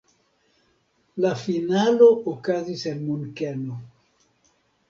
[1.25, 3.81] La finalo okazis en Munkeno.